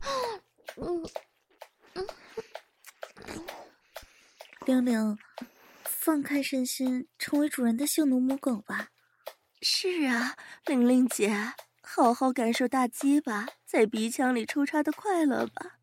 [0.76, 1.10] 嗯嗯
[4.70, 5.18] 玲玲，
[5.82, 8.90] 放开身心，成为主人的性奴母狗吧。
[9.60, 15.78] 是啊，玲玲姐，好好感受大鸡巴在鼻腔里抽插的快乐吧，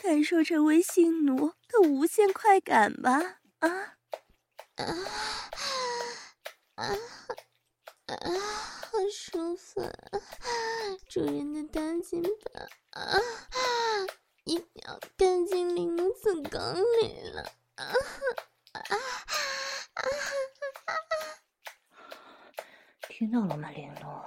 [0.00, 3.40] 感受成为性奴的无限快感吧。
[3.58, 3.68] 啊！
[4.76, 4.84] 啊
[6.76, 6.86] 啊
[8.06, 8.16] 啊！
[8.92, 9.90] 好舒服，啊
[11.08, 13.18] 主人的大金巴啊，
[14.44, 16.60] 一秒干进铃木子宫
[17.02, 17.52] 里了！
[23.08, 24.22] 听到了吗，玲珑？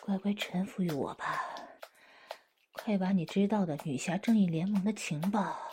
[0.00, 1.44] 乖乖臣服于我吧，
[2.72, 5.70] 快把你知道的女侠正义联盟的情报，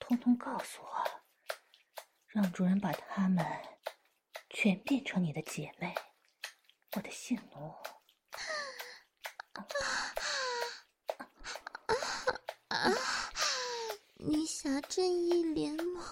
[0.00, 1.04] 通通告诉我，
[2.26, 3.46] 让主人把她们
[4.50, 5.94] 全变成你的姐妹，
[6.96, 7.74] 我的性奴。
[12.68, 12.90] 啊！
[14.26, 16.02] 女侠正义联盟，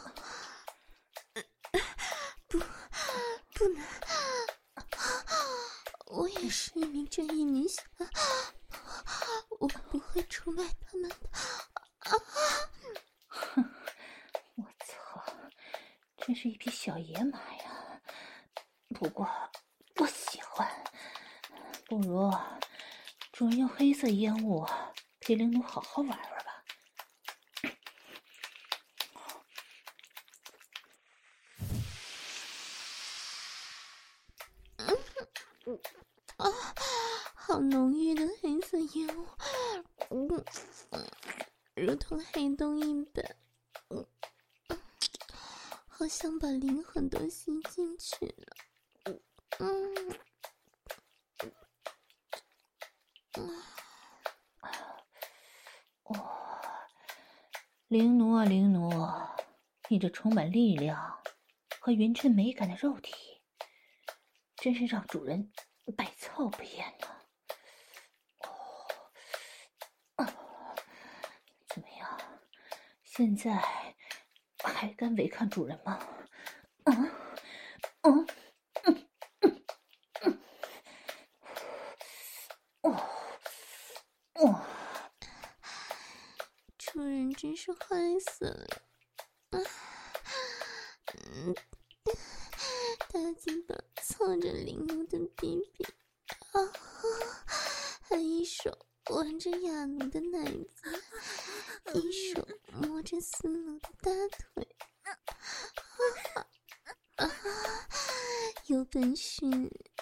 [2.47, 2.59] 不，
[3.55, 3.83] 不能。
[6.09, 7.83] 我也是一名正义女侠，
[9.59, 11.17] 我不会出卖他们的。
[13.29, 13.65] 哼，
[14.57, 15.25] 我操，
[16.19, 18.03] 真是一匹小野马呀！
[18.95, 19.27] 不过
[19.97, 20.69] 我喜欢，
[21.87, 22.31] 不如
[23.33, 24.69] 主人用黑色烟雾
[25.19, 26.65] 陪玲珑好好玩玩吧。
[35.65, 35.79] 嗯。
[36.43, 36.51] 啊，
[37.35, 39.17] 好浓郁的黑色烟
[40.11, 40.43] 雾，
[40.91, 41.07] 嗯，
[41.77, 43.37] 如同黑洞一般，
[43.91, 44.05] 嗯，
[45.87, 48.57] 好像把灵魂都吸进去了，
[49.61, 49.95] 嗯，
[53.35, 53.63] 嗯，
[56.07, 56.77] 哇，
[57.87, 58.91] 灵奴啊灵奴，
[59.89, 61.23] 你这充满力量
[61.79, 63.13] 和匀称美感的肉体，
[64.57, 65.53] 真是让主人。
[66.33, 67.07] 百操不厌呢！
[68.39, 68.49] 哦，
[70.17, 70.25] 啊，
[71.69, 72.41] 怎么样？
[73.05, 73.53] 现在
[74.65, 75.93] 还敢违抗主人吗？
[76.85, 76.93] 啊
[78.01, 78.11] 啊，
[78.85, 79.09] 嗯，
[79.43, 79.63] 嗯，
[80.23, 80.43] 嗯，
[82.81, 82.97] 哦，
[84.35, 84.65] 哦，
[86.79, 87.89] 主人真是坏
[88.31, 88.83] 死了！
[89.51, 89.61] 啊，
[91.13, 91.55] 嗯。
[93.13, 95.85] 大金巴操着铃奴的屁屁，
[96.53, 96.59] 啊，
[98.01, 101.03] 还一手挽着亚奴的奶子，
[101.93, 104.67] 一手摸着斯奴的大腿，
[105.03, 105.13] 啊
[107.17, 107.29] 啊！
[109.25, 109.45] 是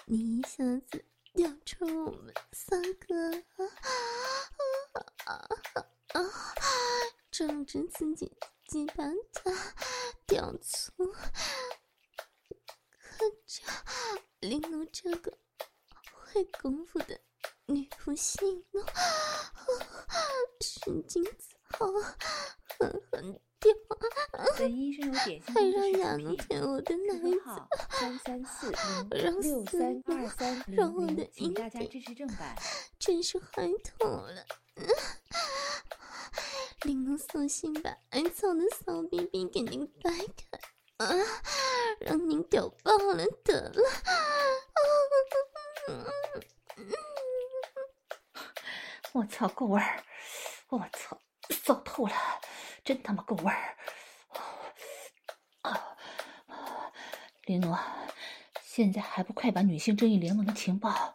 [0.06, 1.04] 你一下子
[1.34, 3.14] 吊出我们三个，
[5.26, 5.48] 啊啊
[6.14, 6.24] 啊！
[7.30, 8.34] 仗着自己
[8.66, 9.04] 鸡巴
[9.44, 9.52] 大
[10.26, 10.90] 吊粗。
[13.46, 13.62] 这
[14.40, 15.36] 玲珑这个
[16.14, 17.20] 会功夫的
[17.66, 18.82] 女仆性奴，
[20.62, 21.22] 使劲
[21.68, 21.86] 操，
[22.78, 23.72] 狠狠吊，
[24.58, 27.24] 本医生有点心还让亚奴舔我的奶子，
[27.90, 28.72] 三三四
[29.10, 32.02] 让六三二三让我的阴蒂，
[32.98, 33.68] 真是坏
[33.98, 34.44] 透了。
[36.82, 40.58] 玲珑索性把爱操的骚逼逼给您掰开。
[41.00, 41.08] 啊！
[41.98, 43.82] 让您屌爆了得了！
[49.12, 50.04] 我操，够味儿！
[50.68, 51.18] 我操，
[51.64, 52.14] 骚透了，
[52.84, 53.76] 真他妈够味儿！
[55.62, 55.96] 啊！
[57.44, 57.76] 铃奴，
[58.62, 61.14] 现在还不快把女性正义联盟的情报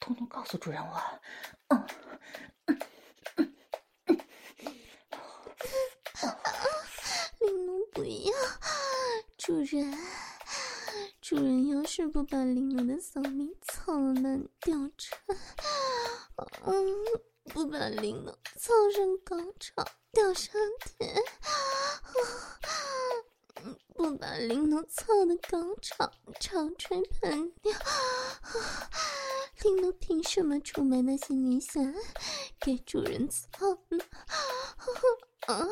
[0.00, 1.02] 通通告诉主人我？
[1.68, 1.78] 嗯。
[1.78, 1.86] 啊。
[7.94, 8.32] 不要
[9.36, 9.94] 主人，
[11.20, 15.18] 主人要是不把铃奴的骚逼操烂吊成，
[16.64, 16.96] 嗯，
[17.44, 20.52] 不把铃奴操上高潮吊上
[20.98, 21.14] 天，
[23.94, 27.72] 不把铃奴操的高潮潮吹喷掉，
[29.62, 31.80] 铃奴凭什么出卖那些女侠
[32.60, 33.38] 给主人操
[33.88, 34.04] 呢？
[35.46, 35.66] 啊，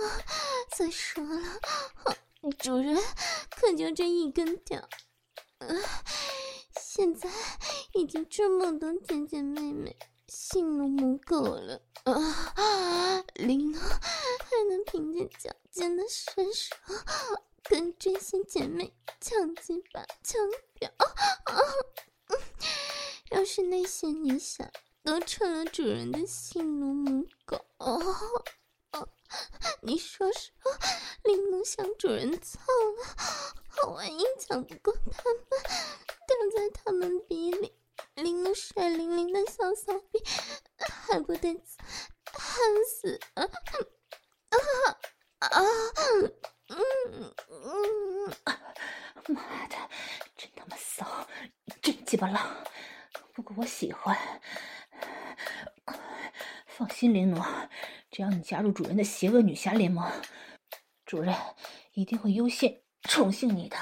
[0.74, 1.60] 再说了。
[2.58, 2.96] 主人
[3.50, 4.88] 可就这一根屌，
[6.80, 7.30] 现在
[7.92, 9.94] 已经这么多姐姐妹妹
[10.30, 13.24] 性奴母狗了啊！
[13.34, 16.76] 铃奴还能凭借矫健的身手
[17.64, 20.40] 跟这些姐妹抢鸡巴抢
[20.78, 21.04] 表啊！
[23.32, 24.70] 要是那些女侠
[25.02, 28.00] 都成了主人的性奴母狗，哦，
[29.82, 30.52] 你说说，
[31.24, 32.60] 玲珑向主人操
[32.98, 37.72] 了，万一抢不过他们，掉在他们逼里，
[38.14, 40.18] 玲珑水灵灵的小骚逼
[41.08, 41.48] 恨不得
[42.32, 43.42] 恨死啊
[44.50, 44.56] 啊
[45.38, 45.60] 啊
[46.68, 49.76] 嗯嗯妈的
[50.36, 51.26] 真他妈骚
[51.82, 52.64] 真鸡巴浪。
[53.32, 54.16] 不过我喜欢。
[56.66, 57.44] 放心玲珑
[58.10, 60.10] 只要你加入主人的邪恶女侠联盟
[61.04, 61.36] 主人
[61.92, 63.76] 一定会优先宠幸你的。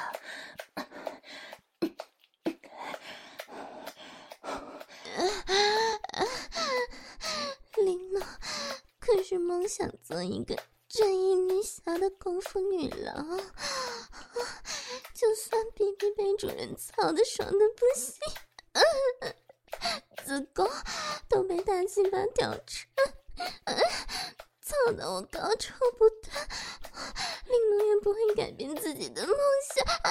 [9.68, 10.56] 想做一个
[10.88, 13.38] 正义女侠的功夫女郎，
[15.14, 18.14] 就算比比被主人操的爽的不行。
[20.24, 20.66] 子宫
[21.28, 22.86] 都被大鸡巴吊着，
[24.62, 26.48] 操的我高潮不断，
[27.46, 29.36] 玲珑也不会改变自己的梦
[29.74, 29.84] 想。
[30.02, 30.10] 啊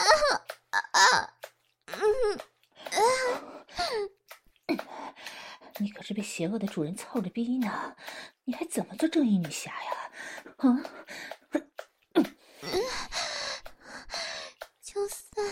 [0.70, 1.34] 啊啊！
[1.88, 2.40] 嗯
[2.92, 3.00] 啊！
[5.80, 7.96] 你可是被邪恶的主人操着逼呢，
[8.48, 10.12] 你还怎么做正义女侠呀？
[10.56, 10.82] 啊！
[14.82, 15.46] 就算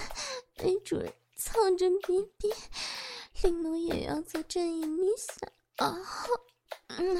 [0.56, 2.54] 被主人操着逼逼。
[3.44, 5.98] 玲珑也要做正义女侠啊！
[6.88, 7.16] 嗯，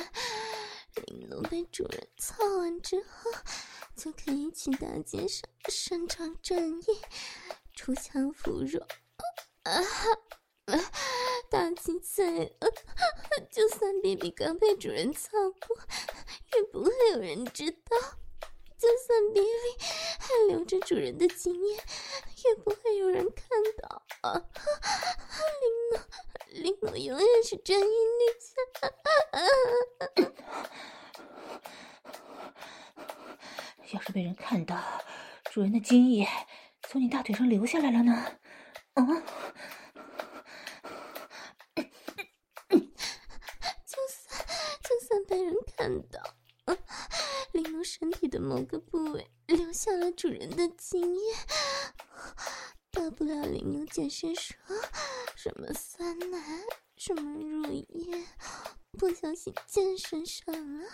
[1.08, 3.30] 玲珑被主人操完之后，
[3.98, 6.86] 就可以去大街上伸张正义，
[7.76, 8.82] 锄强扶弱。
[9.64, 9.82] 啊，
[11.50, 12.50] 大吉在了！
[13.52, 15.30] 就算 BB 刚被主人操
[15.68, 15.78] 过，
[16.56, 18.18] 也不会有人知道。
[18.78, 19.48] 就算 BB
[20.20, 23.48] 还留着主人的经验，也不会有人看
[23.82, 24.42] 到啊！
[25.92, 26.02] 玲珑。
[26.64, 27.90] 玲珑永远是正义女
[28.40, 28.56] 侠。
[33.94, 34.82] 要是被人看到，
[35.52, 36.28] 主人的精液
[36.90, 38.14] 从你大腿上流下来了呢？
[38.96, 39.06] 啊！
[43.86, 44.46] 就算
[44.84, 46.22] 就算被人看到，
[47.52, 51.22] 玲珑身体的某个部位留下了主人的精液，
[52.92, 54.56] 大不了玲珑解释说。
[55.36, 56.38] 什么酸奶，
[56.96, 58.24] 什么乳液，
[58.92, 60.88] 不小心溅身上了。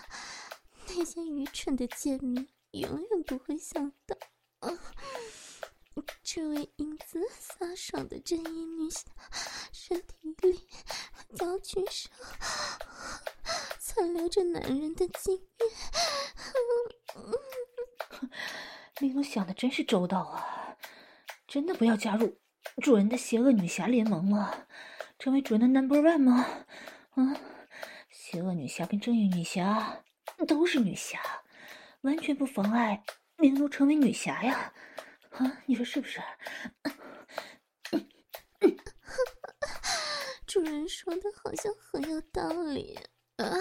[0.87, 4.17] 那些愚蠢的贱民永远不会想到，
[4.59, 4.71] 啊，
[6.23, 7.19] 这位英姿
[7.59, 9.01] 飒爽的正义女侠
[9.73, 10.67] 身体里、
[11.35, 12.11] 脚趾上
[13.77, 15.41] 残留着男人的精液。
[18.99, 20.77] 玲珑想的真是周到啊！
[21.45, 22.39] 真的不要加入。
[22.81, 24.65] 主人的邪恶女侠联盟吗？
[25.19, 26.47] 成为主人的 number one 吗？
[27.09, 27.35] 啊，
[28.09, 30.01] 邪恶女侠跟正义女侠
[30.47, 31.19] 都是女侠，
[32.03, 33.03] 完全不妨碍
[33.35, 34.73] 玲珑成为女侠呀！
[35.31, 36.21] 啊，你说是不是？
[40.47, 42.97] 主人说的好像很有道理
[43.35, 43.57] 啊，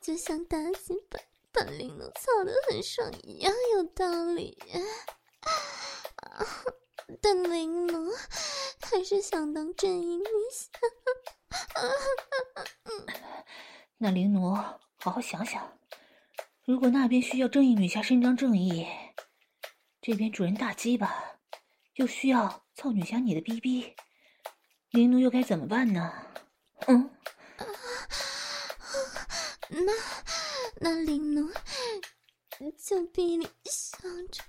[0.00, 1.18] 就像大鸡巴
[1.52, 4.56] 把玲珑操的很爽一样有道理。
[7.24, 8.12] 啊但玲珑
[8.82, 10.68] 还是想当正义女侠。
[13.96, 14.78] 那玲珑好
[15.10, 15.78] 好想想，
[16.66, 18.86] 如果那边需要正义女侠伸张正义，
[20.02, 21.38] 这边主人大鸡巴
[21.94, 23.96] 又需要操女侠你的逼逼，
[24.90, 26.12] 玲珑又该怎么办呢？
[26.88, 27.10] 嗯，
[29.70, 29.92] 那
[30.82, 31.50] 那玲珑
[32.76, 34.42] 就逼你想着。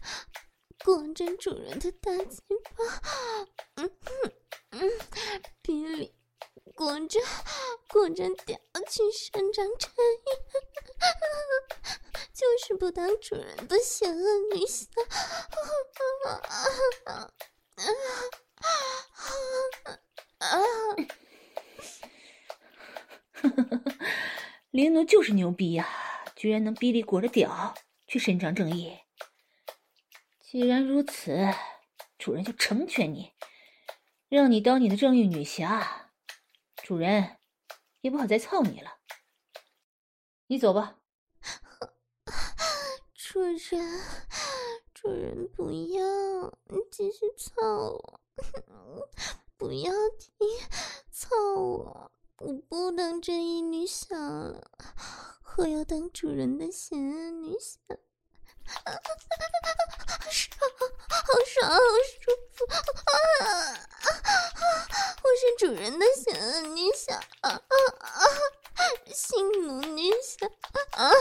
[0.85, 2.43] 裹着主人的大鸡
[2.75, 3.41] 巴，
[3.73, 4.31] 嗯嗯
[4.69, 4.91] 嗯，
[5.63, 6.13] 比利
[6.75, 7.19] 裹着
[7.89, 8.55] 裹着屌
[8.87, 10.29] 去伸张正义，
[12.31, 14.21] 就是不当主人的邪恶
[14.53, 14.85] 女侠。
[24.69, 25.89] 玲珑就是牛逼呀，
[26.35, 27.73] 居然能比利裹着屌
[28.05, 28.95] 去伸张正义。
[30.55, 31.35] 既然如此，
[32.17, 33.33] 主人就成全你，
[34.29, 36.13] 让你当你的正义女侠，
[36.77, 37.39] 主人
[37.99, 38.99] 也不好再操你了。
[40.47, 40.97] 你走吧。
[43.13, 43.59] 主人，
[44.93, 48.21] 主人不要，你继续操我，
[49.57, 50.47] 不要停，
[51.11, 54.15] 操我，我不当正义女侠，
[55.57, 57.77] 我要当主人的邪恶女侠。
[58.65, 58.81] 好
[60.31, 60.57] 爽，
[61.09, 61.77] 好爽，好
[62.21, 62.65] 舒服
[63.43, 63.79] 啊！
[65.23, 68.25] 我是主人的想你想啊啊啊！
[69.13, 70.47] 性奴女侠
[70.91, 71.11] 啊，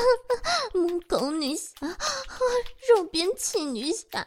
[0.73, 1.71] 母狗女侠，
[2.89, 4.27] 肉鞭笞女侠，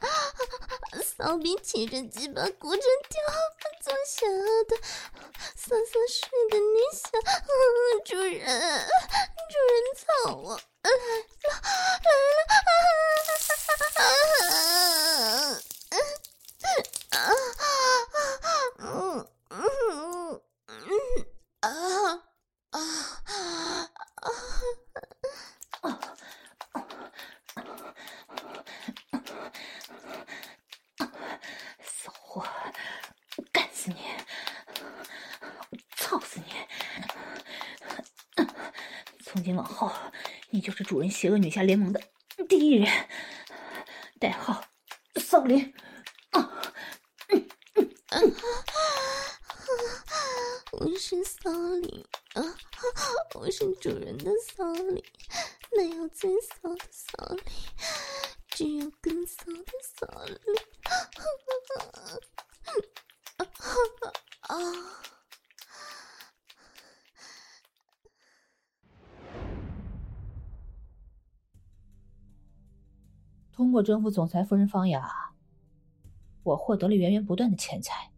[1.03, 3.19] 骚逼骑着鸡巴裹着吊
[3.84, 4.75] 做邪恶的
[5.55, 7.09] 色色睡的女侠，
[8.05, 8.88] 主人，
[9.49, 10.05] 主人操
[10.36, 10.97] 我来了
[12.03, 12.39] 来了！
[17.11, 17.23] 啊啊啊啊！
[18.80, 18.86] 嗯
[19.49, 20.41] 嗯。
[22.72, 22.80] 啊
[23.24, 23.89] 啊
[25.82, 25.99] 啊！
[31.82, 32.45] 骚货，
[33.51, 33.97] 干死你！
[35.95, 36.45] 操死你！
[39.24, 39.91] 从今往后，
[40.49, 42.01] 你就是主人邪恶女侠联盟的
[42.49, 43.07] 第一人，
[44.20, 44.63] 代号
[45.15, 45.74] 骚灵。
[50.72, 51.49] 我是骚
[51.82, 52.05] 灵。
[53.35, 55.03] 我是主人的骚灵，
[55.75, 57.43] 没有最骚的骚灵，
[58.49, 60.38] 只有更骚的骚灵。
[63.38, 63.45] 啊
[64.47, 64.55] 啊啊！
[73.51, 75.31] 通过征服总裁夫人方雅，
[76.43, 78.11] 我获得了源源不断的钱财，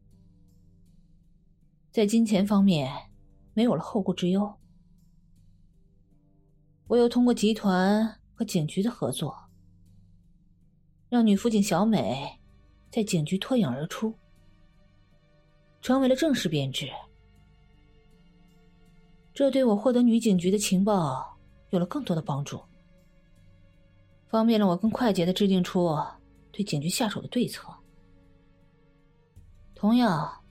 [1.91, 3.11] 在金钱方面
[3.53, 4.58] 没有了后顾之忧。
[6.89, 9.37] 我又通过集团和警局的合作，
[11.07, 12.39] 让女辅警小美
[12.89, 14.11] 在警局脱颖而出，
[15.83, 16.89] 成为了正式编制。
[19.35, 21.37] 这对我获得女警局的情报
[21.69, 22.59] 有了更多的帮助。
[24.27, 25.95] 方便了我更快捷的制定出
[26.51, 27.71] 对警局下手的对策。
[29.75, 30.41] 同样，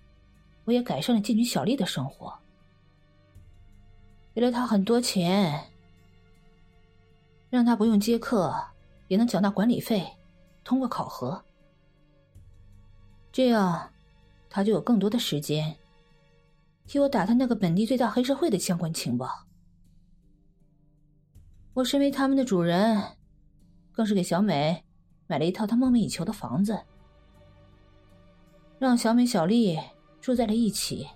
[0.64, 2.32] 我也改善了妓女小丽的生活，
[4.32, 5.64] 给了她很多钱，
[7.50, 8.54] 让她不用接客
[9.08, 10.06] 也能缴纳管理费，
[10.64, 11.44] 通过考核。
[13.32, 13.90] 这样，
[14.48, 15.76] 她就有更多的时间
[16.86, 19.46] 替我打探那个本地最大黑社会的相关情报。
[21.74, 23.14] 我身为他们的主人。
[23.90, 24.84] 更是给小美
[25.26, 26.78] 买了一套她梦寐以求的房子，
[28.78, 29.76] 让小美、小丽
[30.20, 31.08] 住在了一起，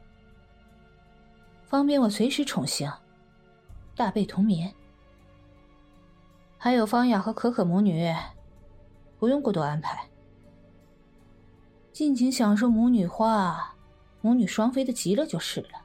[1.64, 2.90] 方便我随时宠幸，
[3.94, 4.74] 大被同眠。
[6.64, 8.14] 还有方雅和可可母女，
[9.18, 10.08] 不用过多安排，
[11.92, 13.74] 尽情享受母女花、
[14.20, 15.82] 母女双飞的极乐就是了。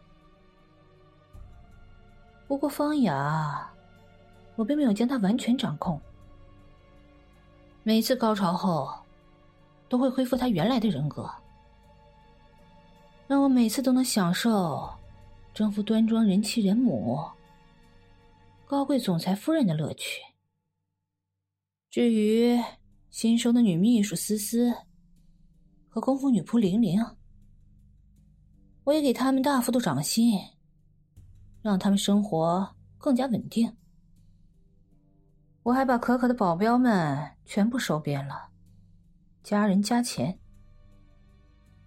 [2.48, 3.68] 不过方雅，
[4.56, 6.00] 我并没有将她完全掌控。
[7.82, 8.94] 每次高潮后，
[9.90, 11.28] 都会恢复她原来的人格，
[13.26, 14.88] 让我每次都能享受
[15.56, 17.28] 征服端庄人妻人母、
[18.68, 20.22] 高贵总裁夫人的乐趣。
[21.98, 22.56] 至于
[23.10, 24.72] 新收的女秘书思思
[25.90, 27.04] 和功夫女仆玲玲，
[28.84, 30.40] 我也给他们大幅度涨薪，
[31.64, 33.76] 让他们生活更加稳定。
[35.64, 38.50] 我还把可可的保镖们全部收编了，
[39.42, 40.38] 加人加钱，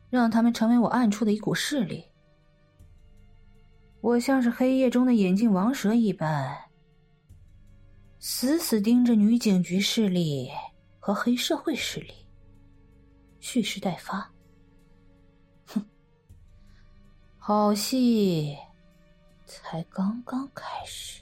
[0.09, 2.05] 让他们成为我暗处的一股势力。
[4.01, 6.59] 我像是黑夜中的眼镜王蛇一般，
[8.23, 10.51] 死死盯着女警局势力
[10.99, 12.13] 和黑社会势力，
[13.41, 14.31] 蓄势待发。
[15.65, 15.83] 哼，
[17.39, 18.55] 好戏
[19.47, 21.20] 才刚刚开始。